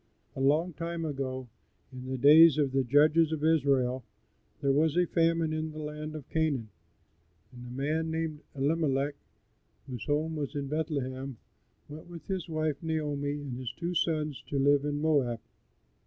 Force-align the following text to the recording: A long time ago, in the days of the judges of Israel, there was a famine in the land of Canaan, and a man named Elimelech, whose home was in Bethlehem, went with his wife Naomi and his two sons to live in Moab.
A 0.35 0.39
long 0.41 0.73
time 0.73 1.05
ago, 1.05 1.47
in 1.93 2.07
the 2.07 2.17
days 2.17 2.57
of 2.57 2.71
the 2.71 2.83
judges 2.83 3.31
of 3.31 3.45
Israel, 3.45 4.03
there 4.59 4.71
was 4.71 4.97
a 4.97 5.05
famine 5.05 5.53
in 5.53 5.69
the 5.69 5.77
land 5.77 6.15
of 6.15 6.27
Canaan, 6.31 6.69
and 7.51 7.67
a 7.67 7.69
man 7.69 8.09
named 8.09 8.41
Elimelech, 8.55 9.13
whose 9.85 10.05
home 10.05 10.35
was 10.35 10.55
in 10.55 10.67
Bethlehem, 10.67 11.37
went 11.87 12.07
with 12.07 12.25
his 12.25 12.49
wife 12.49 12.81
Naomi 12.81 13.33
and 13.41 13.59
his 13.59 13.71
two 13.73 13.93
sons 13.93 14.41
to 14.47 14.57
live 14.57 14.85
in 14.85 14.99
Moab. 15.03 15.39